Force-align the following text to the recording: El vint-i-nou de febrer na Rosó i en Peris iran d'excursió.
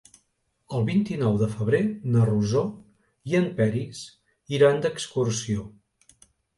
El 0.77 0.85
vint-i-nou 0.87 1.37
de 1.41 1.49
febrer 1.51 1.83
na 2.17 2.25
Rosó 2.31 2.65
i 3.33 3.39
en 3.43 3.49
Peris 3.63 4.03
iran 4.61 4.85
d'excursió. 4.89 5.73